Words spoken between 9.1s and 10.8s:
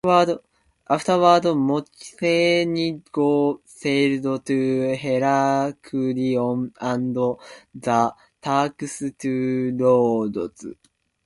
to Rhodes.